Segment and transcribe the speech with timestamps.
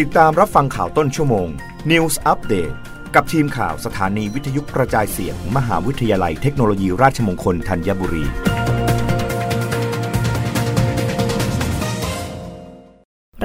[0.00, 1.48] ติดตามรับฟังข่าวต้นชั่วโมง
[1.90, 2.74] News Update
[3.14, 8.24] กับทีมข่าวสถานีวิทยุกระจายเสียงมมหาวิทยาลัยเทคโนโลยีราชมงคลธัญบุรี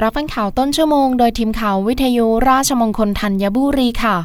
[0.02, 4.16] รับฟังข่าวต้นชั่วโมงโดยทีมข่าววิทยุราชมงคลธัญบุรีค่ะ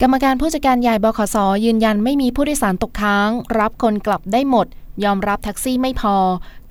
[0.00, 3.28] กรรมการผู้จัดการใหญ่บขสยืนยันไม่มีผู้โดยสารตกค้าง
[3.58, 4.66] รับคนกลับได้หมด
[5.04, 6.16] ยอมรับแท็กซี่ไม่พอ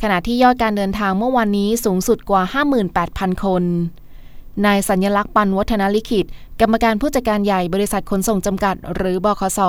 [0.02, 2.44] ขณะที่ยอดการเดินทางเมื่อวานนี้สูงสุดกว่า
[2.94, 3.66] 58,000 คน
[4.66, 6.26] นายสัญญลักษณ์ปันวัฒนลิขิต
[6.62, 9.60] กรรมการผู้จัดการใหญ่บริษัทขนส่งจำกัด หรือบขส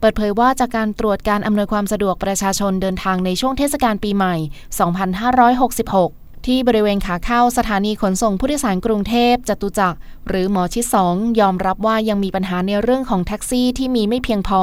[0.00, 14.62] เปิดเผยว่าจากการตรวจการอำนวยความสะดวกประชาชนเดินทางในช่วงเทศกาลปีใหม่ 2566ที่บริเวณขาเข้าสถานีขนส่งผู้โดยสารกรุงเทพจตุจักร หรือหมอชิด2ยอมรับว่ายังมีปัญหาในเรื่องของแท็กซี่ที่มีไม่เพียงพอ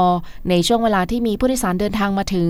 [0.50, 2.50] ในช่วงเวลาที่มีผู้โดยสารเดินทางมาถึง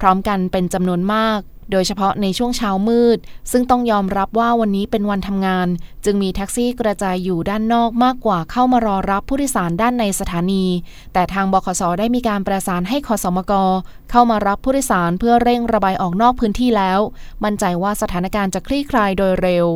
[0.00, 3.18] พร้อมกันเป็นจำนวนมาก โดยเฉพาะในช่วงเช้ามืด
[3.52, 5.68] ซึ่งต้องยอมรับว่าวันนี้เป็นวันทำงาน
[6.04, 10.64] จึงมีแท็กซี่กระจายอยู่ด้านนอกมากกว่าเข้ามารอรับผู้โดยสารด้านในสถานี
[11.12, 13.52] แต่ทางบขสได้มีการประสานให้คอสมก
[14.10, 17.00] เข้ามารับผู้โดยสารเพื่อเร่งระบายออกนอกพื้นที่แล้ว
[17.44, 19.66] มั่นใจว่าสถานการณ์จะคลี่คลายโดยเร็ว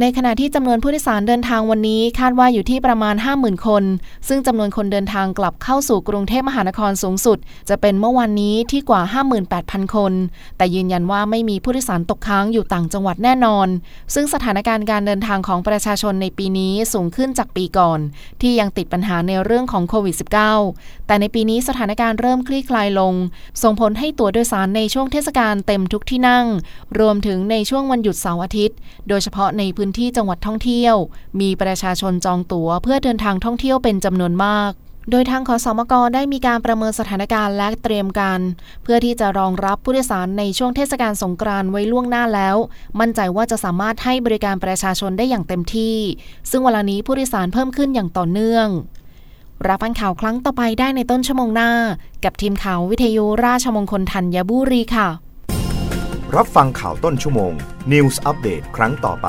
[0.00, 3.84] ในขณะที่จำนวนผู้โดยสารเดินทางวันนี้คาดว่าอยู่ที่ประมาณ 50,000 คน
[4.28, 9.02] ซึ่งจำนวนคนเดินทางกลับเข้าสู่กรุงเทพมหานครสูงสุด จะเป็นเมื่อวันนี้ที่กว่า
[9.48, 10.12] 58,000 คน
[10.56, 13.68] แต่ยืนยันว่าไม่มีผู้โดยสารตกค้างอยู่ต่างจังหวัดแน่นอน
[14.14, 18.00] ซึ่งสถานการณ์การเดินทางของประชาชนในปีนี้สูงขึ้นจากปีก่อน
[18.40, 20.16] ที่ยังติดปัญหาในเรื่องของโควิด
[20.60, 23.14] -19 แต่ในปีนี้สถานการณ์เริ่มคลี่คลายลง
[23.62, 26.46] ส่งผลให้ตั๋วโดยสารในช่วงเทศกาลเต็มทุกที่นั่ง
[27.00, 28.76] รวมถึงในช่วงวันหยุดเสาร์อาทิตย์
[29.08, 30.94] โดยเฉพาะในพื้นที่จังหวัดท่องเที่ยว
[31.40, 34.70] มีประชาชนจองตั๋วเพื่อเดินทางท่องเที่ยวเป็นจำนวนมาก
[35.10, 38.40] โดยทางขอสมกได้มีการประเมินสถานการณ์และเตรียมการ
[38.82, 42.56] เพื่อที่จะรองรับผู้โดยสารในช่วงเทศกาลสงกรานต์ไว้ล่วงหน้าแล้ว
[43.00, 45.96] มั่นใจว่าจะสามารถให้บริการประชาชนได้อย่างเต็มที่
[46.50, 48.68] ซึ่งเวลานี้ผู้โดยสารเพิ่มขึ้นอย่างต่อเนื่อง
[49.68, 51.70] รับฟังข่าวครั้งต่อไปได้ในต้นชั่วโมงหน้า
[52.24, 55.08] กับทีมข่าววิทยุราชมงคลธัญบุรีค่ะ
[56.36, 57.52] รับฟังข่าวต้นชั่วโมง
[57.92, 59.28] News อัปเดตครั้งต่อไป